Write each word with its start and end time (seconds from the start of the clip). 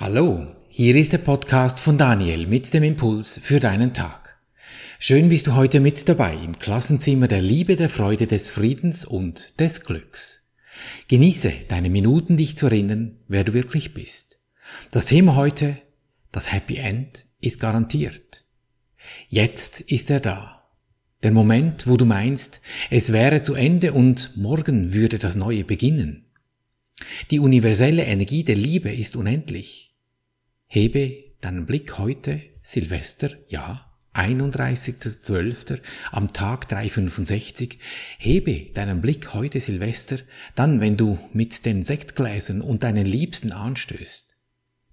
Hallo, 0.00 0.46
hier 0.68 0.94
ist 0.94 1.12
der 1.12 1.18
Podcast 1.18 1.80
von 1.80 1.98
Daniel 1.98 2.46
mit 2.46 2.72
dem 2.72 2.84
Impuls 2.84 3.40
für 3.42 3.58
deinen 3.58 3.94
Tag. 3.94 4.38
Schön 5.00 5.28
bist 5.28 5.48
du 5.48 5.56
heute 5.56 5.80
mit 5.80 6.08
dabei 6.08 6.34
im 6.36 6.56
Klassenzimmer 6.60 7.26
der 7.26 7.42
Liebe, 7.42 7.74
der 7.74 7.88
Freude, 7.88 8.28
des 8.28 8.48
Friedens 8.48 9.04
und 9.04 9.58
des 9.58 9.80
Glücks. 9.80 10.52
Genieße 11.08 11.52
deine 11.66 11.90
Minuten, 11.90 12.36
dich 12.36 12.56
zu 12.56 12.66
erinnern, 12.66 13.18
wer 13.26 13.42
du 13.42 13.54
wirklich 13.54 13.92
bist. 13.92 14.38
Das 14.92 15.06
Thema 15.06 15.34
heute, 15.34 15.76
das 16.30 16.52
Happy 16.52 16.76
End, 16.76 17.26
ist 17.40 17.58
garantiert. 17.58 18.44
Jetzt 19.26 19.80
ist 19.80 20.10
er 20.10 20.20
da. 20.20 20.70
Der 21.24 21.32
Moment, 21.32 21.88
wo 21.88 21.96
du 21.96 22.04
meinst, 22.04 22.60
es 22.88 23.12
wäre 23.12 23.42
zu 23.42 23.54
Ende 23.54 23.92
und 23.94 24.36
morgen 24.36 24.92
würde 24.92 25.18
das 25.18 25.34
Neue 25.34 25.64
beginnen. 25.64 26.26
Die 27.32 27.40
universelle 27.40 28.04
Energie 28.04 28.44
der 28.44 28.56
Liebe 28.56 28.92
ist 28.92 29.16
unendlich. 29.16 29.87
Hebe 30.70 31.24
deinen 31.40 31.64
Blick 31.64 31.96
heute, 31.96 32.42
Silvester, 32.60 33.30
ja, 33.48 33.90
31.12. 34.12 35.80
am 36.12 36.30
Tag 36.34 36.68
365. 36.68 37.78
Hebe 38.18 38.70
deinen 38.74 39.00
Blick 39.00 39.32
heute, 39.32 39.62
Silvester, 39.62 40.18
dann, 40.56 40.82
wenn 40.82 40.98
du 40.98 41.18
mit 41.32 41.64
den 41.64 41.86
Sektgläsern 41.86 42.60
und 42.60 42.82
deinen 42.82 43.06
Liebsten 43.06 43.50
anstößt. 43.50 44.36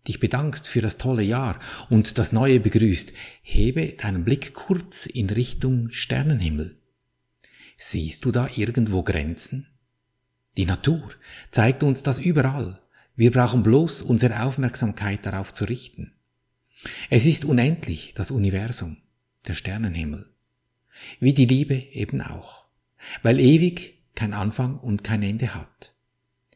Dich 0.08 0.22
bedankst 0.22 0.70
für 0.70 0.80
das 0.80 0.98
tolle 0.98 1.24
Jahr 1.24 1.60
und 1.90 2.18
das 2.18 2.32
Neue 2.32 2.62
begrüßt. 2.62 3.12
Hebe 3.42 3.98
deinen 4.02 4.24
Blick 4.24 4.54
kurz 4.54 5.08
in 5.08 5.30
Richtung 5.30 5.90
Sternenhimmel. 5.90 6.78
Siehst 7.76 8.24
du 8.24 8.32
da 8.32 8.48
irgendwo 8.56 9.04
Grenzen? 9.04 9.68
Die 10.56 10.66
Natur 10.66 11.12
zeigt 11.52 11.84
uns 11.84 12.02
das 12.02 12.20
überall. 12.20 12.80
Wir 13.16 13.32
brauchen 13.32 13.64
bloß 13.64 14.02
unsere 14.02 14.44
Aufmerksamkeit 14.44 15.26
darauf 15.26 15.54
zu 15.54 15.66
richten. 15.66 16.14
Es 17.10 17.26
ist 17.26 17.46
unendlich, 17.46 18.14
das 18.14 18.30
Universum, 18.30 18.98
der 19.48 19.54
Sternenhimmel. 19.54 20.30
Wie 21.20 21.34
die 21.34 21.46
Liebe 21.46 21.76
eben 21.76 22.22
auch. 22.22 22.66
Weil 23.24 23.40
ewig 23.40 24.04
kein 24.16 24.34
Anfang 24.34 24.78
und 24.80 25.04
kein 25.04 25.24
Ende 25.24 25.56
hat. 25.56 25.94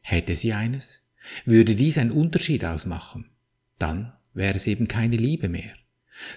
Hätte 0.01 0.35
sie 0.35 0.53
eines, 0.53 1.01
würde 1.45 1.75
dies 1.75 1.97
einen 1.97 2.11
Unterschied 2.11 2.65
ausmachen. 2.65 3.29
Dann 3.77 4.13
wäre 4.33 4.55
es 4.55 4.67
eben 4.67 4.87
keine 4.87 5.17
Liebe 5.17 5.49
mehr, 5.49 5.73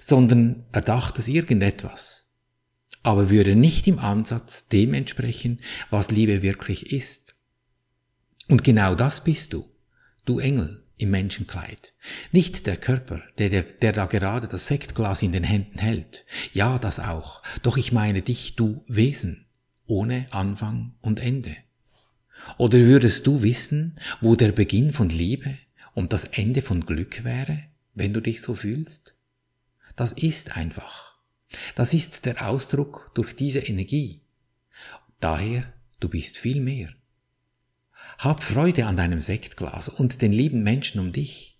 sondern 0.01 0.67
erdachtes 0.73 1.29
irgendetwas. 1.29 2.37
Aber 3.03 3.31
würde 3.31 3.57
nicht 3.57 3.89
im 3.89 3.99
Ansatz 3.99 4.69
dem 4.69 4.95
entsprechen, 4.95 5.61
was 5.91 6.11
Liebe 6.11 6.43
wirklich 6.43 6.93
ist. 6.93 7.35
Und 8.49 8.63
genau 8.63 8.95
das 8.95 9.25
bist 9.25 9.53
du 9.53 9.72
du 10.25 10.39
Engel 10.39 10.83
im 10.99 11.11
Menschenkleid. 11.11 11.95
Nicht 12.31 12.67
der 12.67 12.77
Körper, 12.77 13.23
der, 13.39 13.51
der, 13.51 13.63
der 13.63 13.93
da 13.93 14.07
gerade 14.07 14.47
das 14.47 14.69
Sektglas 14.69 15.23
in 15.23 15.33
den 15.33 15.45
Händen 15.45 15.79
hält. 15.79 16.25
Ja, 16.53 16.79
das 16.79 17.01
auch. 17.01 17.43
Doch 17.63 17.77
ich 17.77 17.93
meine 17.93 18.23
dich, 18.23 18.55
du 18.55 18.85
Wesen, 18.87 19.47
ohne 19.87 20.27
Anfang 20.31 20.95
und 21.01 21.19
Ende. 21.21 21.57
Oder 22.59 22.79
würdest 22.79 23.27
du 23.27 23.43
wissen, 23.43 23.97
wo 24.21 24.37
der 24.37 24.53
Beginn 24.53 24.93
von 24.93 25.09
Liebe 25.09 25.59
und 25.95 26.13
das 26.13 26.25
Ende 26.25 26.63
von 26.63 26.87
Glück 26.87 27.25
wäre, 27.25 27.65
wenn 27.95 28.13
du 28.13 28.21
dich 28.21 28.41
so 28.43 28.55
fühlst? 28.55 29.15
Das 29.97 30.13
ist 30.13 30.57
einfach. 30.57 31.17
Das 31.75 31.95
ist 31.95 32.25
der 32.25 32.49
Ausdruck 32.49 33.11
durch 33.15 33.35
diese 33.35 33.61
Energie. 33.61 34.21
Daher, 35.21 35.73
du 36.01 36.09
bist 36.09 36.39
viel 36.39 36.61
mehr. 36.61 36.91
Hab 38.19 38.43
Freude 38.43 38.87
an 38.87 38.97
deinem 38.97 39.21
Sektglas 39.21 39.89
und 39.89 40.23
den 40.23 40.33
lieben 40.33 40.63
Menschen 40.63 41.01
um 41.01 41.13
dich. 41.13 41.59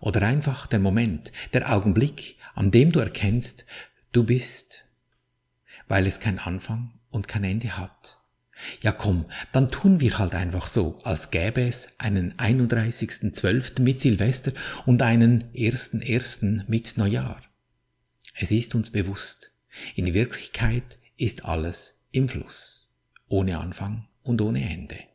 Oder 0.00 0.22
einfach 0.22 0.66
der 0.66 0.78
Moment, 0.78 1.30
der 1.52 1.72
Augenblick, 1.72 2.36
an 2.54 2.70
dem 2.70 2.90
du 2.90 3.00
erkennst, 3.00 3.66
du 4.12 4.24
bist, 4.24 4.86
weil 5.88 6.06
es 6.06 6.20
kein 6.20 6.38
Anfang 6.38 6.98
und 7.10 7.28
kein 7.28 7.44
Ende 7.44 7.76
hat. 7.76 8.18
Ja 8.82 8.92
komm, 8.92 9.26
dann 9.52 9.70
tun 9.70 10.00
wir 10.00 10.18
halt 10.18 10.34
einfach 10.34 10.68
so, 10.68 10.98
als 11.02 11.30
gäbe 11.30 11.62
es 11.62 11.98
einen 11.98 12.34
31.12. 12.34 13.80
mit 13.80 14.00
Silvester 14.00 14.52
und 14.86 15.02
einen 15.02 15.44
1.1. 15.52 16.64
mit 16.66 16.96
Neujahr. 16.96 17.42
Es 18.34 18.50
ist 18.50 18.74
uns 18.74 18.90
bewusst, 18.90 19.52
in 19.94 20.12
Wirklichkeit 20.14 20.98
ist 21.16 21.44
alles 21.44 22.06
im 22.10 22.28
Fluss, 22.28 22.98
ohne 23.28 23.58
Anfang 23.58 24.08
und 24.22 24.40
ohne 24.40 24.68
Ende. 24.68 25.09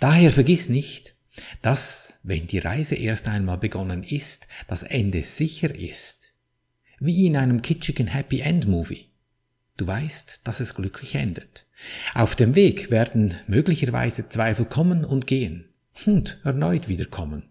Daher 0.00 0.32
vergiss 0.32 0.68
nicht, 0.68 1.14
dass, 1.62 2.14
wenn 2.22 2.46
die 2.46 2.58
Reise 2.58 2.94
erst 2.94 3.28
einmal 3.28 3.58
begonnen 3.58 4.02
ist, 4.02 4.48
das 4.66 4.82
Ende 4.82 5.22
sicher 5.22 5.74
ist. 5.74 6.32
Wie 6.98 7.26
in 7.26 7.36
einem 7.36 7.62
kitschigen 7.62 8.08
Happy 8.08 8.40
End 8.40 8.66
Movie. 8.66 9.06
Du 9.76 9.86
weißt, 9.86 10.40
dass 10.42 10.58
es 10.58 10.74
glücklich 10.74 11.14
endet. 11.14 11.66
Auf 12.14 12.34
dem 12.34 12.56
Weg 12.56 12.90
werden 12.90 13.36
möglicherweise 13.46 14.28
Zweifel 14.28 14.64
kommen 14.64 15.04
und 15.04 15.28
gehen 15.28 15.68
und 16.06 16.38
erneut 16.44 16.88
wiederkommen. 16.88 17.44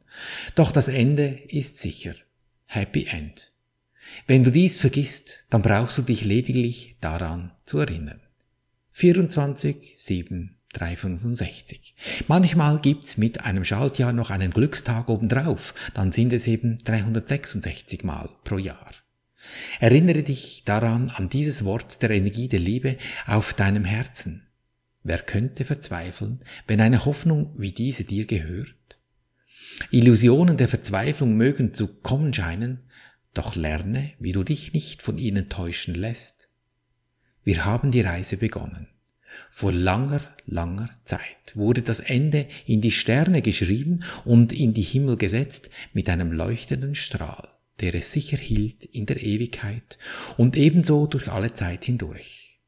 Doch 0.56 0.72
das 0.72 0.90
Ende 0.90 1.40
ist 1.48 1.80
sicher. 1.80 2.14
Happy 2.66 3.06
End. 3.06 3.54
Wenn 4.26 4.44
du 4.44 4.52
dies 4.52 4.76
vergisst, 4.78 5.46
dann 5.50 5.62
brauchst 5.62 5.98
du 5.98 6.02
dich 6.02 6.26
lediglich 6.26 6.98
daran 7.00 7.52
zu 7.64 7.80
erinnern. 7.80 8.22
24, 8.92 9.96
7, 9.98 10.57
365. 10.74 11.96
Manchmal 12.28 12.80
gibt's 12.80 13.18
mit 13.18 13.44
einem 13.46 13.64
Schaltjahr 13.64 14.14
noch 14.14 14.30
einen 14.30 14.52
Glückstag 14.52 15.10
obendrauf, 15.10 15.74
dann 15.94 16.12
sind 16.12 16.34
es 16.34 16.48
eben 16.48 16.78
366 16.80 18.04
Mal 18.04 18.30
pro 18.44 18.58
Jahr. 18.58 18.92
Erinnere 19.80 20.24
dich 20.24 20.64
daran 20.66 21.10
an 21.10 21.30
dieses 21.30 21.64
Wort 21.64 22.02
der 22.02 22.12
Energie 22.12 22.48
der 22.48 22.60
Liebe 22.60 22.98
auf 23.26 23.54
deinem 23.54 23.86
Herzen. 23.86 24.48
Wer 25.04 25.20
könnte 25.20 25.64
verzweifeln, 25.64 26.42
wenn 26.68 26.82
eine 26.82 27.06
Hoffnung 27.06 27.54
wie 27.58 27.72
diese 27.72 28.04
dir 28.04 28.26
gehört? 28.26 28.76
Illusionen 29.92 30.58
der 30.58 30.68
Verzweiflung 30.68 31.38
mögen 31.38 31.74
zu 31.74 31.88
kommen 31.88 32.34
scheinen, 32.34 32.84
doch 33.34 33.56
lerne, 33.56 34.12
wie 34.20 34.32
du 34.32 34.44
dich 34.44 34.74
nicht 34.74 35.02
von 35.02 35.18
ihnen 35.18 35.50
täuschen 35.50 35.96
lässt. 35.96 36.50
Wir 37.44 37.64
haben 37.64 37.92
die 37.92 38.02
Reise 38.02 38.38
begonnen. 38.38 38.88
Vor 39.50 39.72
langer, 39.74 40.22
langer 40.46 40.90
Zeit 41.04 41.56
wurde 41.56 41.82
das 41.82 42.00
Ende 42.00 42.48
in 42.66 42.82
die 42.82 42.92
Sterne 42.92 43.42
geschrieben 43.42 44.02
und 44.26 44.54
in 44.54 44.74
die 44.74 44.82
Himmel 44.82 45.18
gesetzt 45.18 45.70
mit 45.94 46.10
einem 46.10 46.32
leuchtenden 46.32 46.96
Strahl, 46.96 47.50
der 47.80 47.96
es 47.96 48.12
sicher 48.12 48.38
hielt 48.38 48.86
in 48.86 49.06
der 49.06 49.22
Ewigkeit 49.22 49.98
und 50.38 50.56
ebenso 50.56 51.08
durch 51.08 51.28
alle 51.32 51.54
Zeit 51.54 51.86
hindurch. 51.86 52.60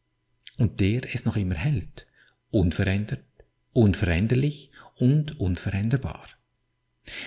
Und 0.57 0.79
der 0.79 1.01
es 1.13 1.25
noch 1.25 1.37
immer 1.37 1.55
hält, 1.55 2.07
unverändert, 2.51 3.23
unveränderlich 3.71 4.71
und 4.95 5.39
unveränderbar. 5.39 6.27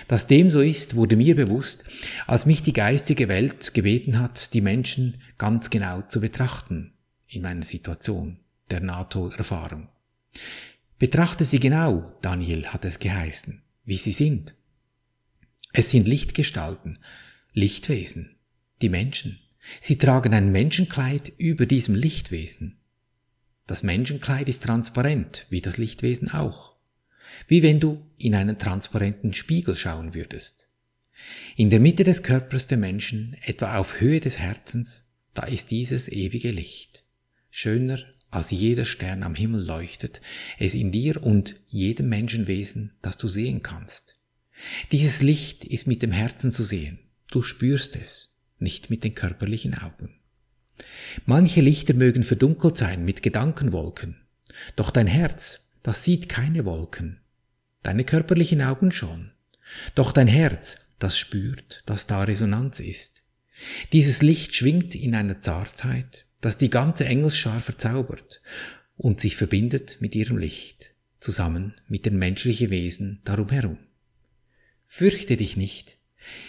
Dass 0.07 0.27
dem 0.27 0.51
so 0.51 0.61
ist, 0.61 0.95
wurde 0.95 1.15
mir 1.15 1.35
bewusst, 1.35 1.85
als 2.27 2.45
mich 2.45 2.61
die 2.61 2.73
geistige 2.73 3.27
Welt 3.27 3.73
gebeten 3.73 4.19
hat, 4.19 4.53
die 4.53 4.61
Menschen 4.61 5.21
ganz 5.37 5.69
genau 5.69 6.01
zu 6.01 6.21
betrachten 6.21 6.93
in 7.27 7.41
meiner 7.41 7.65
Situation 7.65 8.42
der 8.73 8.81
NATO-Erfahrung. 8.81 9.87
Betrachte 10.97 11.43
sie 11.43 11.59
genau, 11.59 12.17
Daniel 12.21 12.67
hat 12.67 12.85
es 12.85 12.99
geheißen, 12.99 13.61
wie 13.85 13.97
sie 13.97 14.11
sind. 14.11 14.55
Es 15.71 15.91
sind 15.91 16.07
Lichtgestalten, 16.07 16.99
Lichtwesen, 17.53 18.35
die 18.81 18.89
Menschen. 18.89 19.39
Sie 19.79 19.97
tragen 19.97 20.33
ein 20.33 20.51
Menschenkleid 20.51 21.31
über 21.37 21.65
diesem 21.65 21.95
Lichtwesen. 21.95 22.79
Das 23.67 23.83
Menschenkleid 23.83 24.49
ist 24.49 24.63
transparent, 24.63 25.45
wie 25.49 25.61
das 25.61 25.77
Lichtwesen 25.77 26.31
auch. 26.31 26.75
Wie 27.47 27.63
wenn 27.63 27.79
du 27.79 28.05
in 28.17 28.35
einen 28.35 28.57
transparenten 28.57 29.33
Spiegel 29.33 29.77
schauen 29.77 30.13
würdest. 30.13 30.69
In 31.55 31.69
der 31.69 31.79
Mitte 31.79 32.03
des 32.03 32.23
Körpers 32.23 32.67
der 32.67 32.77
Menschen, 32.77 33.37
etwa 33.41 33.77
auf 33.77 34.01
Höhe 34.01 34.19
des 34.19 34.39
Herzens, 34.39 35.13
da 35.33 35.43
ist 35.43 35.71
dieses 35.71 36.07
ewige 36.09 36.51
Licht. 36.51 37.03
Schöner 37.49 37.99
als 38.33 38.51
jeder 38.51 38.85
Stern 38.85 39.23
am 39.23 39.35
Himmel 39.35 39.63
leuchtet, 39.63 40.21
es 40.57 40.75
in 40.75 40.91
dir 40.91 41.23
und 41.23 41.55
jedem 41.67 42.09
Menschenwesen, 42.09 42.93
das 43.01 43.17
du 43.17 43.27
sehen 43.27 43.63
kannst. 43.63 44.19
Dieses 44.91 45.21
Licht 45.21 45.65
ist 45.65 45.87
mit 45.87 46.01
dem 46.01 46.11
Herzen 46.11 46.51
zu 46.51 46.63
sehen. 46.63 46.99
Du 47.29 47.41
spürst 47.41 47.95
es, 47.95 48.39
nicht 48.59 48.89
mit 48.89 49.03
den 49.03 49.15
körperlichen 49.15 49.73
Augen. 49.77 50.09
Manche 51.25 51.61
Lichter 51.61 51.93
mögen 51.93 52.23
verdunkelt 52.23 52.77
sein 52.77 53.05
mit 53.05 53.23
Gedankenwolken, 53.23 54.23
doch 54.75 54.91
dein 54.91 55.07
Herz, 55.07 55.71
das 55.83 56.03
sieht 56.03 56.29
keine 56.29 56.65
Wolken. 56.65 57.19
Deine 57.81 58.03
körperlichen 58.03 58.61
Augen 58.61 58.91
schon. 58.91 59.31
Doch 59.95 60.11
dein 60.11 60.27
Herz, 60.27 60.79
das 60.99 61.17
spürt, 61.17 61.83
dass 61.85 62.07
da 62.07 62.23
Resonanz 62.23 62.79
ist. 62.79 63.23
Dieses 63.91 64.21
Licht 64.21 64.55
schwingt 64.55 64.95
in 64.95 65.15
einer 65.15 65.39
Zartheit, 65.39 66.25
das 66.45 66.57
die 66.57 66.69
ganze 66.69 67.05
Engelsschar 67.05 67.61
verzaubert 67.61 68.41
und 68.95 69.19
sich 69.19 69.35
verbindet 69.35 69.97
mit 69.99 70.15
ihrem 70.15 70.37
Licht, 70.37 70.93
zusammen 71.19 71.73
mit 71.87 72.05
den 72.05 72.17
menschlichen 72.17 72.69
Wesen 72.69 73.21
darum 73.25 73.49
herum. 73.49 73.77
Fürchte 74.87 75.37
dich 75.37 75.57
nicht, 75.57 75.97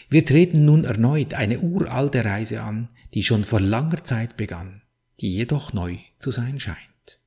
Wir 0.08 0.24
treten 0.24 0.64
nun 0.64 0.84
erneut 0.84 1.34
eine 1.34 1.60
uralte 1.60 2.24
Reise 2.24 2.62
an, 2.62 2.88
die 3.14 3.22
schon 3.22 3.44
vor 3.44 3.60
langer 3.60 4.04
Zeit 4.04 4.36
begann, 4.36 4.82
die 5.20 5.34
jedoch 5.34 5.72
neu 5.72 5.96
zu 6.18 6.30
sein 6.30 6.60
scheint. 6.60 7.20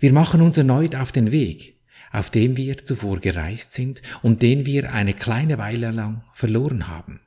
Wir 0.00 0.12
machen 0.12 0.42
uns 0.42 0.58
erneut 0.58 0.94
auf 0.94 1.12
den 1.12 1.32
Weg, 1.32 1.80
auf 2.10 2.30
dem 2.30 2.56
wir 2.56 2.84
zuvor 2.84 3.20
gereist 3.20 3.72
sind 3.72 4.02
und 4.22 4.42
den 4.42 4.66
wir 4.66 4.92
eine 4.92 5.14
kleine 5.14 5.58
Weile 5.58 5.90
lang 5.90 6.24
verloren 6.34 6.88
haben. 6.88 7.20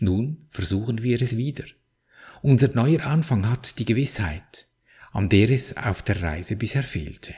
Nun 0.00 0.46
versuchen 0.50 1.02
wir 1.02 1.20
es 1.20 1.36
wieder. 1.36 1.64
Unser 2.42 2.74
neuer 2.74 3.04
Anfang 3.04 3.48
hat 3.48 3.78
die 3.78 3.84
Gewissheit, 3.84 4.68
an 5.12 5.28
der 5.28 5.50
es 5.50 5.76
auf 5.76 6.02
der 6.02 6.22
Reise 6.22 6.56
bisher 6.56 6.84
fehlte. 6.84 7.34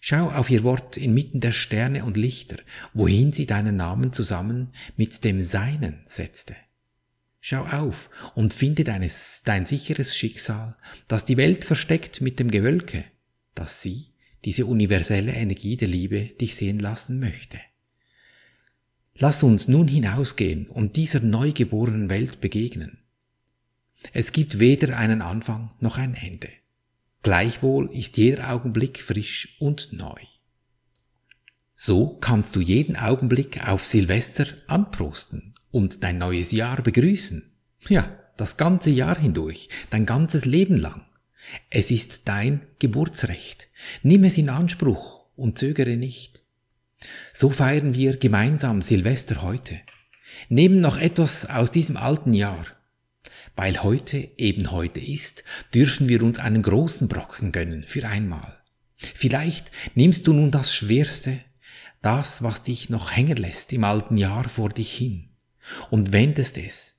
Schau 0.00 0.30
auf 0.30 0.50
ihr 0.50 0.62
Wort 0.64 0.98
inmitten 0.98 1.40
der 1.40 1.52
Sterne 1.52 2.04
und 2.04 2.18
Lichter, 2.18 2.58
wohin 2.92 3.32
sie 3.32 3.46
deinen 3.46 3.76
Namen 3.76 4.12
zusammen 4.12 4.74
mit 4.96 5.24
dem 5.24 5.40
Seinen 5.40 6.02
setzte. 6.04 6.54
Schau 7.40 7.64
auf 7.64 8.10
und 8.34 8.52
finde 8.52 8.84
deines, 8.84 9.42
dein 9.44 9.64
sicheres 9.64 10.14
Schicksal, 10.14 10.76
das 11.08 11.24
die 11.24 11.38
Welt 11.38 11.64
versteckt 11.64 12.20
mit 12.20 12.38
dem 12.38 12.50
Gewölke, 12.50 13.04
dass 13.54 13.80
sie, 13.80 14.08
diese 14.44 14.66
universelle 14.66 15.32
Energie 15.32 15.78
der 15.78 15.88
Liebe, 15.88 16.30
dich 16.40 16.54
sehen 16.54 16.80
lassen 16.80 17.18
möchte. 17.18 17.58
Lass 19.14 19.42
uns 19.42 19.68
nun 19.68 19.88
hinausgehen 19.88 20.66
und 20.68 20.96
dieser 20.96 21.20
neugeborenen 21.20 22.10
Welt 22.10 22.40
begegnen. 22.40 22.98
Es 24.12 24.32
gibt 24.32 24.58
weder 24.58 24.96
einen 24.96 25.22
Anfang 25.22 25.72
noch 25.80 25.98
ein 25.98 26.14
Ende. 26.14 26.48
Gleichwohl 27.22 27.90
ist 27.92 28.16
jeder 28.16 28.50
Augenblick 28.52 29.00
frisch 29.00 29.56
und 29.58 29.92
neu. 29.92 30.20
So 31.74 32.18
kannst 32.18 32.54
du 32.54 32.60
jeden 32.60 32.96
Augenblick 32.96 33.66
auf 33.66 33.84
Silvester 33.84 34.46
anprosten 34.68 35.54
und 35.70 36.02
dein 36.02 36.18
neues 36.18 36.52
Jahr 36.52 36.82
begrüßen. 36.82 37.50
Ja, 37.88 38.10
das 38.36 38.56
ganze 38.56 38.90
Jahr 38.90 39.18
hindurch, 39.18 39.68
dein 39.90 40.06
ganzes 40.06 40.44
Leben 40.44 40.76
lang. 40.76 41.04
Es 41.70 41.90
ist 41.90 42.22
dein 42.26 42.62
Geburtsrecht. 42.78 43.68
Nimm 44.02 44.24
es 44.24 44.38
in 44.38 44.48
Anspruch 44.48 45.26
und 45.36 45.58
zögere 45.58 45.96
nicht. 45.96 46.42
So 47.32 47.50
feiern 47.50 47.94
wir 47.94 48.16
gemeinsam 48.16 48.82
Silvester 48.82 49.42
heute. 49.42 49.80
Nehmen 50.48 50.80
noch 50.80 50.96
etwas 50.96 51.48
aus 51.48 51.70
diesem 51.70 51.96
alten 51.96 52.34
Jahr. 52.34 52.66
Weil 53.56 53.82
heute 53.82 54.30
eben 54.36 54.70
heute 54.70 55.00
ist, 55.00 55.44
dürfen 55.72 56.08
wir 56.08 56.22
uns 56.22 56.38
einen 56.38 56.62
großen 56.62 57.08
Brocken 57.08 57.52
gönnen 57.52 57.84
für 57.84 58.06
einmal. 58.06 58.60
Vielleicht 58.96 59.70
nimmst 59.94 60.26
du 60.26 60.32
nun 60.32 60.50
das 60.50 60.74
Schwerste, 60.74 61.38
das, 62.02 62.42
was 62.42 62.62
dich 62.62 62.90
noch 62.90 63.16
hängen 63.16 63.36
lässt 63.36 63.72
im 63.72 63.84
alten 63.84 64.16
Jahr 64.16 64.48
vor 64.48 64.70
dich 64.70 64.92
hin, 64.92 65.30
und 65.90 66.12
wendest 66.12 66.58
es 66.58 66.94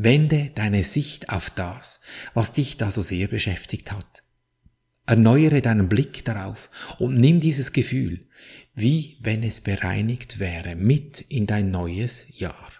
Wende 0.00 0.52
deine 0.54 0.84
Sicht 0.84 1.28
auf 1.28 1.50
das, 1.50 2.00
was 2.32 2.52
dich 2.52 2.76
da 2.76 2.92
so 2.92 3.02
sehr 3.02 3.26
beschäftigt 3.26 3.90
hat. 3.90 4.22
Erneuere 5.06 5.60
deinen 5.60 5.88
Blick 5.88 6.24
darauf 6.24 6.70
und 7.00 7.18
nimm 7.18 7.40
dieses 7.40 7.72
Gefühl, 7.72 8.28
wie 8.76 9.18
wenn 9.20 9.42
es 9.42 9.60
bereinigt 9.60 10.38
wäre, 10.38 10.76
mit 10.76 11.22
in 11.22 11.48
dein 11.48 11.72
neues 11.72 12.26
Jahr. 12.28 12.70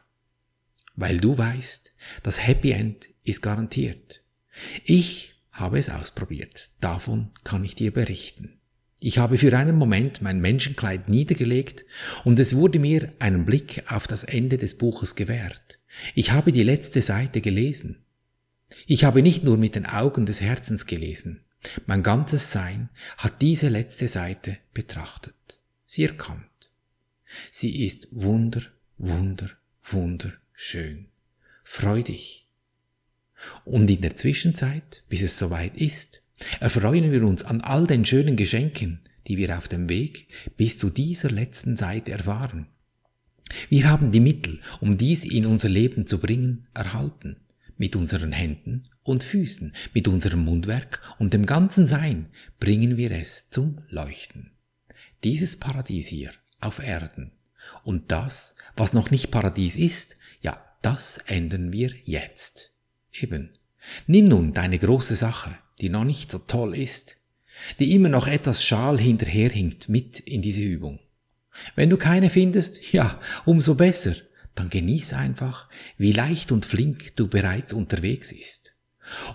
Weil 0.94 1.18
du 1.18 1.36
weißt, 1.36 1.92
das 2.22 2.46
Happy 2.46 2.72
End 2.72 3.08
ist 3.24 3.42
garantiert. 3.42 4.22
Ich 4.84 5.34
habe 5.52 5.78
es 5.78 5.90
ausprobiert. 5.90 6.70
Davon 6.80 7.30
kann 7.44 7.64
ich 7.64 7.74
dir 7.74 7.92
berichten. 7.92 8.58
Ich 9.00 9.18
habe 9.18 9.38
für 9.38 9.56
einen 9.56 9.76
Moment 9.76 10.22
mein 10.22 10.40
Menschenkleid 10.40 11.08
niedergelegt 11.08 11.84
und 12.24 12.38
es 12.38 12.56
wurde 12.56 12.78
mir 12.78 13.12
einen 13.20 13.44
Blick 13.44 13.84
auf 13.88 14.06
das 14.06 14.24
Ende 14.24 14.58
des 14.58 14.76
Buches 14.76 15.14
gewährt. 15.14 15.78
Ich 16.14 16.32
habe 16.32 16.52
die 16.52 16.64
letzte 16.64 17.00
Seite 17.00 17.40
gelesen. 17.40 18.04
Ich 18.86 19.04
habe 19.04 19.22
nicht 19.22 19.44
nur 19.44 19.56
mit 19.56 19.76
den 19.76 19.86
Augen 19.86 20.26
des 20.26 20.40
Herzens 20.40 20.86
gelesen, 20.86 21.44
mein 21.86 22.02
ganzes 22.02 22.52
Sein 22.52 22.88
hat 23.16 23.42
diese 23.42 23.68
letzte 23.68 24.08
Seite 24.08 24.58
betrachtet, 24.74 25.58
sie 25.86 26.04
erkannt. 26.04 26.44
Sie 27.50 27.84
ist 27.84 28.08
wunder, 28.10 28.62
wunder, 28.96 29.50
wunderschön. 29.84 31.08
Freu 31.70 32.02
dich. 32.02 32.48
Und 33.66 33.90
in 33.90 34.00
der 34.00 34.16
Zwischenzeit, 34.16 35.04
bis 35.10 35.22
es 35.22 35.38
soweit 35.38 35.76
ist, 35.76 36.22
erfreuen 36.60 37.12
wir 37.12 37.22
uns 37.24 37.44
an 37.44 37.60
all 37.60 37.86
den 37.86 38.06
schönen 38.06 38.36
Geschenken, 38.36 39.00
die 39.26 39.36
wir 39.36 39.56
auf 39.56 39.68
dem 39.68 39.88
Weg 39.90 40.28
bis 40.56 40.78
zu 40.78 40.88
dieser 40.88 41.30
letzten 41.30 41.76
Seite 41.76 42.10
erfahren. 42.10 42.68
Wir 43.68 43.88
haben 43.88 44.10
die 44.10 44.18
Mittel, 44.18 44.60
um 44.80 44.96
dies 44.96 45.24
in 45.24 45.44
unser 45.44 45.68
Leben 45.68 46.06
zu 46.06 46.18
bringen, 46.18 46.66
erhalten. 46.72 47.36
Mit 47.76 47.94
unseren 47.94 48.32
Händen 48.32 48.88
und 49.04 49.22
Füßen, 49.22 49.74
mit 49.92 50.08
unserem 50.08 50.44
Mundwerk 50.44 51.00
und 51.18 51.34
dem 51.34 51.44
ganzen 51.44 51.86
Sein 51.86 52.30
bringen 52.58 52.96
wir 52.96 53.12
es 53.12 53.50
zum 53.50 53.82
Leuchten. 53.90 54.50
Dieses 55.22 55.56
Paradies 55.60 56.08
hier 56.08 56.32
auf 56.60 56.82
Erden 56.82 57.30
und 57.84 58.10
das, 58.10 58.56
was 58.74 58.94
noch 58.94 59.10
nicht 59.10 59.30
Paradies 59.30 59.76
ist, 59.76 60.16
ja, 60.40 60.64
das 60.82 61.18
ändern 61.26 61.72
wir 61.72 61.92
jetzt. 62.04 62.72
Eben. 63.12 63.50
Nimm 64.06 64.28
nun 64.28 64.52
deine 64.52 64.78
große 64.78 65.16
Sache, 65.16 65.58
die 65.80 65.88
noch 65.88 66.04
nicht 66.04 66.30
so 66.30 66.38
toll 66.38 66.76
ist, 66.76 67.16
die 67.78 67.94
immer 67.94 68.08
noch 68.08 68.26
etwas 68.26 68.64
schal 68.64 68.98
hinterherhinkt, 68.98 69.88
mit 69.88 70.20
in 70.20 70.42
diese 70.42 70.62
Übung. 70.62 71.00
Wenn 71.74 71.90
du 71.90 71.96
keine 71.96 72.30
findest, 72.30 72.92
ja, 72.92 73.20
umso 73.44 73.74
besser, 73.74 74.14
dann 74.54 74.70
genieß 74.70 75.12
einfach, 75.12 75.68
wie 75.96 76.12
leicht 76.12 76.52
und 76.52 76.66
flink 76.66 77.16
du 77.16 77.28
bereits 77.28 77.72
unterwegs 77.72 78.32
bist. 78.32 78.74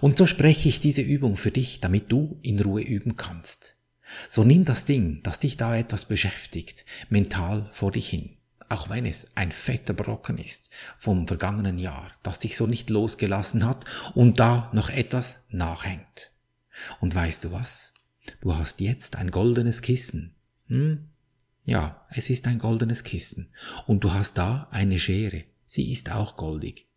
Und 0.01 0.17
so 0.17 0.27
spreche 0.27 0.69
ich 0.69 0.79
diese 0.79 1.01
Übung 1.01 1.35
für 1.37 1.51
dich, 1.51 1.79
damit 1.79 2.11
du 2.11 2.39
in 2.41 2.59
Ruhe 2.59 2.81
üben 2.81 3.15
kannst. 3.15 3.75
So 4.29 4.43
nimm 4.43 4.65
das 4.65 4.85
Ding, 4.85 5.21
das 5.23 5.39
dich 5.39 5.57
da 5.57 5.75
etwas 5.75 6.05
beschäftigt, 6.05 6.85
mental 7.09 7.69
vor 7.71 7.91
dich 7.91 8.07
hin, 8.09 8.37
auch 8.73 8.89
wenn 8.89 9.05
es 9.05 9.27
ein 9.35 9.51
fetter 9.51 9.93
Brocken 9.93 10.39
ist 10.39 10.71
vom 10.97 11.27
vergangenen 11.27 11.77
Jahr, 11.77 12.11
das 12.23 12.39
dich 12.39 12.57
so 12.57 12.65
nicht 12.65 12.89
losgelassen 12.89 13.65
hat 13.65 13.85
und 14.15 14.39
da 14.39 14.69
noch 14.73 14.89
etwas 14.89 15.37
nachhängt. 15.49 16.31
Und 16.99 17.13
weißt 17.13 17.43
du 17.43 17.51
was? 17.51 17.93
Du 18.41 18.55
hast 18.55 18.79
jetzt 18.79 19.15
ein 19.15 19.29
goldenes 19.29 19.81
Kissen. 19.81 20.33
Hm? 20.67 21.09
Ja, 21.65 22.05
es 22.09 22.29
ist 22.29 22.47
ein 22.47 22.57
goldenes 22.57 23.03
Kissen. 23.03 23.49
Und 23.85 24.03
du 24.03 24.11
hast 24.13 24.37
da 24.37 24.67
eine 24.71 24.99
Schere. 24.99 25.43
Sie 25.65 25.91
ist 25.91 26.11
auch 26.11 26.35
goldig. 26.35 26.87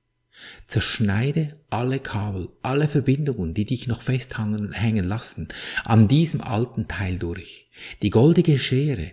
Zerschneide 0.67 1.61
alle 1.71 1.99
Kabel, 2.01 2.49
alle 2.63 2.89
Verbindungen, 2.89 3.55
die 3.55 3.65
dich 3.65 3.87
noch 3.87 4.03
festhängen 4.03 5.05
lassen, 5.05 5.49
an 5.85 6.09
diesem 6.09 6.41
alten 6.41 6.89
Teil 6.89 7.19
durch. 7.19 7.69
Die 8.03 8.11
goldige 8.11 8.59
Schere 8.59 9.13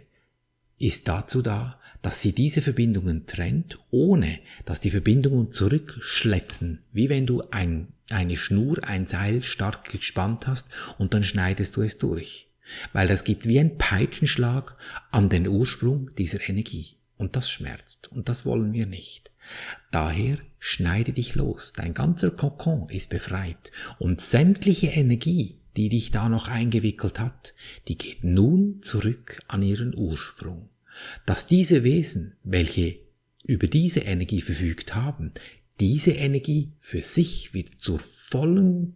ist 0.77 1.08
dazu 1.08 1.41
da, 1.41 1.79
dass 2.03 2.22
sie 2.22 2.33
diese 2.33 2.62
Verbindungen 2.62 3.25
trennt, 3.25 3.79
ohne 3.89 4.38
dass 4.65 4.79
die 4.79 4.91
Verbindungen 4.91 5.50
zurückschletzen, 5.50 6.83
wie 6.91 7.10
wenn 7.10 7.25
du 7.25 7.41
ein, 7.50 7.88
eine 8.10 8.38
Schnur, 8.38 8.83
ein 8.83 9.07
Seil 9.07 9.41
stark 9.41 9.89
gespannt 9.89 10.45
hast 10.45 10.69
und 11.00 11.15
dann 11.15 11.24
schneidest 11.24 11.75
du 11.75 11.81
es 11.81 11.98
durch 11.98 12.48
weil 12.91 13.07
das 13.07 13.24
gibt 13.24 13.48
wie 13.48 13.60
ein 13.60 13.77
Peitschenschlag 13.77 14.75
an 15.12 15.29
den 15.29 15.48
Ursprung 15.48 16.10
dieser 16.17 16.48
Energie. 16.48 16.98
Und 17.17 17.36
das 17.36 17.50
schmerzt. 17.50 18.12
Und 18.12 18.27
das 18.27 18.45
wollen 18.45 18.74
wir 18.74 18.86
nicht. 18.86 19.31
Daher 19.91 20.38
schneide 20.60 21.13
dich 21.13 21.36
los. 21.36 21.74
Dein 21.74 21.93
ganzer 21.93 22.31
Kokon 22.31 22.89
ist 22.89 23.10
befreit. 23.10 23.72
Und 24.00 24.19
sämtliche 24.19 24.88
Energie, 24.88 25.60
die 25.77 25.89
dich 25.89 26.12
da 26.12 26.27
noch 26.27 26.48
eingewickelt 26.48 27.19
hat, 27.19 27.53
die 27.88 27.98
geht 27.98 28.24
nun 28.24 28.81
zurück 28.81 29.39
an 29.48 29.62
ihren 29.62 29.95
Ursprung. 29.95 30.69
Dass 31.25 31.47
diese 31.47 31.83
Wesen, 31.83 32.35
welche 32.43 33.00
über 33.45 33.67
diese 33.67 34.01
Energie 34.01 34.41
verfügt 34.41 34.95
haben, 34.95 35.31
diese 35.79 36.12
Energie 36.12 36.71
für 36.79 37.01
sich 37.01 37.53
wieder 37.53 37.77
zur 37.77 38.00
vollen 38.00 38.95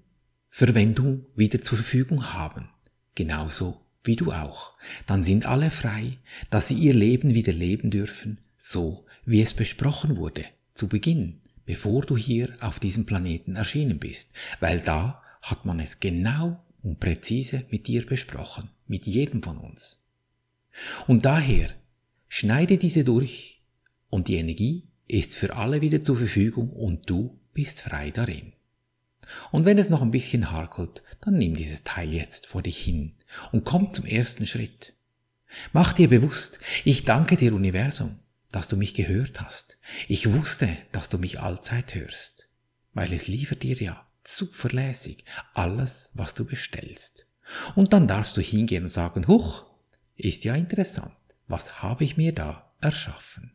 Verwendung 0.49 1.25
wieder 1.35 1.61
zur 1.61 1.77
Verfügung 1.77 2.33
haben 2.33 2.69
genauso 3.17 3.81
wie 4.05 4.15
du 4.15 4.31
auch. 4.31 4.75
Dann 5.07 5.23
sind 5.23 5.45
alle 5.45 5.69
frei, 5.71 6.17
dass 6.49 6.69
sie 6.69 6.75
ihr 6.75 6.93
Leben 6.93 7.33
wieder 7.33 7.51
leben 7.51 7.89
dürfen, 7.91 8.39
so 8.57 9.05
wie 9.25 9.41
es 9.41 9.53
besprochen 9.53 10.15
wurde, 10.15 10.45
zu 10.73 10.87
Beginn, 10.87 11.41
bevor 11.65 12.05
du 12.05 12.15
hier 12.15 12.55
auf 12.61 12.79
diesem 12.79 13.05
Planeten 13.05 13.57
erschienen 13.57 13.99
bist, 13.99 14.31
weil 14.61 14.79
da 14.79 15.21
hat 15.41 15.65
man 15.65 15.81
es 15.81 15.99
genau 15.99 16.63
und 16.81 17.01
präzise 17.01 17.65
mit 17.69 17.87
dir 17.87 18.05
besprochen, 18.05 18.69
mit 18.85 19.05
jedem 19.05 19.43
von 19.43 19.57
uns. 19.57 20.05
Und 21.07 21.25
daher 21.25 21.71
schneide 22.27 22.77
diese 22.77 23.03
durch 23.03 23.61
und 24.09 24.27
die 24.27 24.35
Energie 24.35 24.87
ist 25.07 25.35
für 25.35 25.55
alle 25.55 25.81
wieder 25.81 26.01
zur 26.01 26.17
Verfügung 26.17 26.69
und 26.69 27.09
du 27.09 27.39
bist 27.53 27.81
frei 27.81 28.11
darin. 28.11 28.53
Und 29.51 29.65
wenn 29.65 29.77
es 29.77 29.89
noch 29.89 30.01
ein 30.01 30.11
bisschen 30.11 30.51
harkelt, 30.51 31.03
dann 31.21 31.37
nimm 31.37 31.55
dieses 31.55 31.83
Teil 31.83 32.13
jetzt 32.13 32.47
vor 32.47 32.61
dich 32.61 32.77
hin 32.77 33.13
und 33.51 33.65
komm 33.65 33.93
zum 33.93 34.05
ersten 34.05 34.45
Schritt. 34.45 34.93
Mach 35.73 35.93
dir 35.93 36.09
bewusst, 36.09 36.59
ich 36.83 37.05
danke 37.05 37.37
dir 37.37 37.53
Universum, 37.53 38.19
dass 38.51 38.67
du 38.67 38.77
mich 38.77 38.93
gehört 38.93 39.41
hast. 39.41 39.77
Ich 40.07 40.31
wusste, 40.31 40.69
dass 40.91 41.09
du 41.09 41.17
mich 41.17 41.39
allzeit 41.39 41.95
hörst, 41.95 42.49
weil 42.93 43.11
es 43.13 43.27
liefert 43.27 43.63
dir 43.63 43.75
ja 43.75 44.07
zuverlässig 44.23 45.23
alles, 45.53 46.11
was 46.13 46.33
du 46.33 46.45
bestellst. 46.45 47.27
Und 47.75 47.93
dann 47.93 48.07
darfst 48.07 48.35
du 48.35 48.41
hingehen 48.41 48.83
und 48.83 48.89
sagen, 48.89 49.27
huch, 49.27 49.65
ist 50.15 50.43
ja 50.43 50.55
interessant, 50.55 51.15
was 51.47 51.81
habe 51.81 52.03
ich 52.03 52.17
mir 52.17 52.33
da 52.33 52.73
erschaffen? 52.81 53.51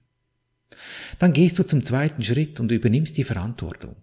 Dann 1.18 1.32
gehst 1.32 1.58
du 1.58 1.64
zum 1.64 1.84
zweiten 1.84 2.22
Schritt 2.22 2.61
und 2.61 2.72
übernimmst 2.72 3.16
die 3.16 3.25
Verantwortung. 3.25 3.96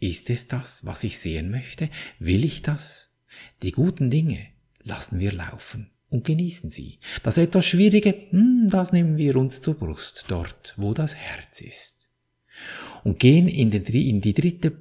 Ist 0.00 0.30
es 0.30 0.48
das, 0.48 0.84
was 0.84 1.04
ich 1.04 1.18
sehen 1.18 1.50
möchte? 1.50 1.88
Will 2.18 2.44
ich 2.44 2.62
das? 2.62 3.14
Die 3.62 3.72
guten 3.72 4.10
Dinge 4.10 4.46
lassen 4.82 5.18
wir 5.18 5.32
laufen 5.32 5.90
und 6.08 6.24
genießen 6.24 6.70
sie. 6.70 6.98
Das 7.22 7.38
etwas 7.38 7.66
Schwierige, 7.66 8.14
hm, 8.30 8.68
das 8.70 8.92
nehmen 8.92 9.16
wir 9.16 9.36
uns 9.36 9.60
zur 9.60 9.74
Brust, 9.74 10.26
dort, 10.28 10.74
wo 10.76 10.94
das 10.94 11.14
Herz 11.14 11.60
ist. 11.60 12.10
Und 13.02 13.18
gehen 13.18 13.48
in, 13.48 13.70
den, 13.70 13.84
in 13.84 14.20
die 14.20 14.34
dritte 14.34 14.78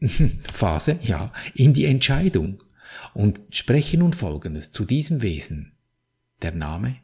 Phase, 0.52 0.98
ja, 1.02 1.32
in 1.54 1.74
die 1.74 1.86
Entscheidung 1.86 2.62
und 3.14 3.42
spreche 3.50 3.98
nun 3.98 4.12
Folgendes 4.12 4.70
zu 4.70 4.84
diesem 4.84 5.22
Wesen. 5.22 5.72
Der 6.42 6.52
Name, 6.52 6.96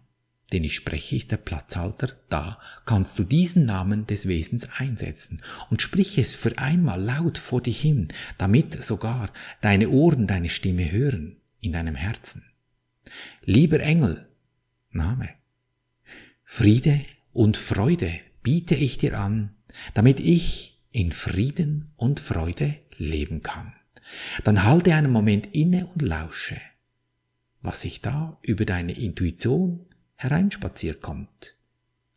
den 0.53 0.65
ich 0.65 0.75
spreche, 0.75 1.17
ist 1.17 1.31
der 1.31 1.39
Platzhalter. 1.39 2.13
Da 2.29 2.59
kannst 2.85 3.19
du 3.19 3.25
diesen 3.25 3.65
Namen 3.65 4.07
des 4.07 4.29
Wesens 4.29 4.69
einsetzen 4.79 5.43
und 5.71 5.83
sprich 5.83 6.19
es 6.19 6.35
für 6.35 6.59
einmal 6.59 7.01
laut 7.01 7.39
vor 7.39 7.63
dich 7.63 7.81
hin, 7.81 8.09
damit 8.39 8.83
sogar 8.85 9.31
deine 9.61 9.89
Ohren 9.89 10.27
deine 10.27 10.49
Stimme 10.49 10.91
hören 10.93 11.37
in 11.61 11.73
deinem 11.73 11.95
Herzen. 11.95 12.45
Lieber 13.45 13.81
Engel, 13.81 14.29
Name, 14.91 15.31
Friede 16.45 17.01
und 17.33 17.57
Freude 17.57 18.21
biete 18.43 18.75
ich 18.75 18.99
dir 18.99 19.19
an, 19.19 19.55
damit 19.95 20.21
ich 20.21 20.81
in 20.91 21.13
Frieden 21.13 21.93
und 21.97 22.21
Freude 22.21 22.77
leben 22.97 23.43
kann. 23.43 23.73
Dann 24.45 24.65
halte 24.65 24.95
einen 24.95 25.11
Moment 25.11 25.55
inne 25.55 25.87
und 25.87 26.03
lausche, 26.03 26.61
was 27.63 27.81
sich 27.81 28.01
da 28.03 28.39
über 28.43 28.67
deine 28.67 28.93
Intuition 28.93 29.87
hereinspaziert 30.23 31.03
kommt, 31.03 31.55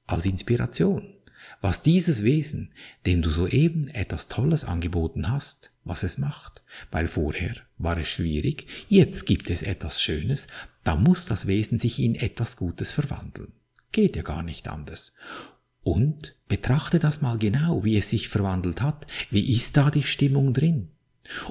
als 0.08 0.26
Inspiration, 0.26 1.14
was 1.62 1.82
dieses 1.82 2.24
Wesen, 2.24 2.74
dem 3.06 3.22
du 3.22 3.30
soeben 3.30 3.88
etwas 3.88 4.28
Tolles 4.28 4.66
angeboten 4.66 5.30
hast, 5.30 5.72
was 5.84 6.04
es 6.04 6.18
macht, 6.18 6.64
weil 6.92 7.08
vorher 7.08 7.56
war 7.78 7.98
es 7.98 8.08
schwierig, 8.08 8.68
jetzt 8.90 9.26
gibt 9.26 9.50
es 9.50 9.62
etwas 9.62 10.02
Schönes, 10.02 10.48
da 10.84 10.96
muss 10.96 11.26
das 11.26 11.48
Wesen 11.48 11.80
sich 11.80 12.00
in 12.00 12.16
etwas 12.16 12.58
Gutes 12.58 12.92
verwandeln. 12.92 13.52
Geht 13.92 14.16
ja 14.16 14.24
gar 14.24 14.44
nicht 14.44 14.68
anders. 14.68 15.16
Und 15.82 16.36
betrachte 16.48 17.00
das 17.00 17.22
mal 17.22 17.38
genau, 17.38 17.84
wie 17.84 17.98
es 17.98 18.10
sich 18.10 18.28
verwandelt 18.28 18.82
hat. 18.82 19.08
Wie 19.30 19.56
ist 19.56 19.78
da 19.78 19.92
die 19.92 20.04
Stimmung 20.04 20.54
drin? 20.54 20.90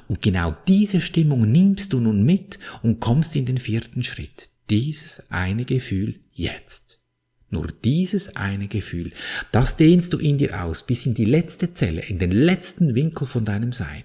Und 0.09 0.23
genau 0.23 0.57
diese 0.69 1.01
Stimmung 1.01 1.51
nimmst 1.51 1.93
du 1.93 2.01
nun 2.01 2.25
mit 2.25 2.59
und 2.83 3.01
kommst 3.01 3.37
in 3.37 3.47
den 3.47 3.59
vierten 3.59 4.03
Schritt. 4.03 4.51
Dieses 4.71 5.31
eine 5.31 5.65
Gefühl 5.65 6.21
jetzt. 6.35 7.01
Nur 7.51 7.69
dieses 7.85 8.37
eine 8.37 8.69
Gefühl, 8.69 9.13
das 9.53 9.77
dehnst 9.77 10.13
du 10.13 10.19
in 10.19 10.39
dir 10.39 10.63
aus 10.65 10.85
bis 10.85 11.07
in 11.07 11.15
die 11.15 11.25
letzte 11.25 11.73
Zelle, 11.73 12.03
in 12.03 12.19
den 12.19 12.33
letzten 12.33 12.95
Winkel 12.95 13.27
von 13.27 13.45
deinem 13.45 13.73
Sein. 13.73 14.05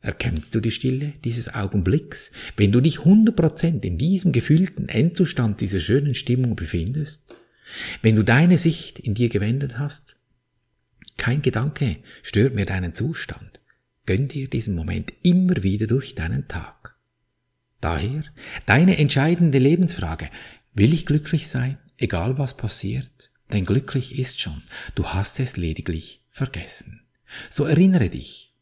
Erkennst 0.00 0.54
du 0.54 0.60
die 0.60 0.70
Stille 0.72 1.14
dieses 1.24 1.52
Augenblicks, 1.54 2.32
wenn 2.56 2.72
du 2.72 2.80
dich 2.80 2.98
100% 2.98 3.84
in 3.84 3.98
diesem 3.98 4.32
gefühlten 4.32 4.88
Endzustand 4.88 5.60
dieser 5.60 5.80
schönen 5.80 6.14
Stimmung 6.14 6.56
befindest? 6.56 7.24
Wenn 8.02 8.16
du 8.16 8.24
deine 8.24 8.58
Sicht 8.58 8.98
in 8.98 9.14
dir 9.14 9.28
gewendet 9.28 9.78
hast? 9.78 10.16
Kein 11.16 11.40
Gedanke 11.40 11.98
stört 12.22 12.54
mehr 12.54 12.66
deinen 12.66 12.94
Zustand. 12.94 13.60
Gönn 14.06 14.26
dir 14.26 14.48
diesen 14.48 14.74
Moment 14.74 15.12
immer 15.22 15.62
wieder 15.62 15.86
durch 15.86 16.16
deinen 16.16 16.48
Tag. 16.48 16.96
Daher 17.82 18.22
deine 18.64 18.96
entscheidende 18.96 19.58
Lebensfrage, 19.58 20.30
will 20.72 20.94
ich 20.94 21.04
glücklich 21.04 21.48
sein, 21.48 21.78
egal 21.98 22.38
was 22.38 22.56
passiert? 22.56 23.30
Denn 23.52 23.66
glücklich 23.66 24.18
ist 24.18 24.40
schon, 24.40 24.62
du 24.94 25.08
hast 25.08 25.38
es 25.40 25.56
lediglich 25.56 26.24
vergessen. 26.30 27.02
So 27.50 27.64
erinnere 27.64 28.08
dich. 28.08 28.54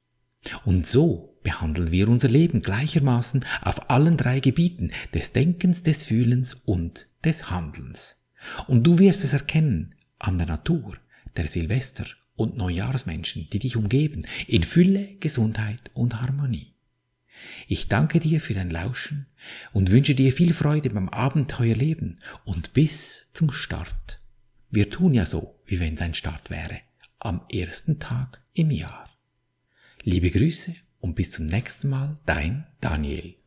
Und 0.64 0.86
so 0.86 1.38
behandeln 1.42 1.92
wir 1.92 2.08
unser 2.08 2.28
Leben 2.28 2.62
gleichermaßen 2.62 3.44
auf 3.60 3.90
allen 3.90 4.16
drei 4.16 4.40
Gebieten 4.40 4.90
des 5.12 5.32
Denkens, 5.32 5.82
des 5.82 6.02
Fühlens 6.02 6.54
und 6.54 7.06
des 7.22 7.50
Handelns. 7.50 8.26
Und 8.66 8.84
du 8.84 8.98
wirst 8.98 9.22
es 9.22 9.34
erkennen 9.34 9.94
an 10.18 10.38
der 10.38 10.46
Natur, 10.46 10.96
der 11.36 11.46
Silvester 11.46 12.06
und 12.36 12.56
Neujahrsmenschen, 12.56 13.48
die 13.52 13.58
dich 13.58 13.76
umgeben, 13.76 14.24
in 14.46 14.62
Fülle, 14.62 15.16
Gesundheit 15.20 15.90
und 15.92 16.22
Harmonie. 16.22 16.69
Ich 17.68 17.88
danke 17.88 18.20
dir 18.20 18.40
für 18.40 18.54
dein 18.54 18.70
Lauschen 18.70 19.26
und 19.72 19.90
wünsche 19.90 20.14
dir 20.14 20.32
viel 20.32 20.54
Freude 20.54 20.90
beim 20.90 21.08
Abenteuerleben 21.08 22.20
und 22.44 22.72
bis 22.72 23.30
zum 23.32 23.50
Start. 23.52 24.20
Wir 24.70 24.90
tun 24.90 25.14
ja 25.14 25.26
so, 25.26 25.54
wie 25.66 25.80
wenn 25.80 25.96
dein 25.96 26.14
Start 26.14 26.50
wäre, 26.50 26.80
am 27.18 27.42
ersten 27.52 27.98
Tag 27.98 28.42
im 28.54 28.70
Jahr. 28.70 29.08
Liebe 30.02 30.30
Grüße 30.30 30.74
und 31.00 31.14
bis 31.14 31.30
zum 31.32 31.46
nächsten 31.46 31.88
Mal, 31.88 32.16
dein 32.26 32.66
Daniel. 32.80 33.39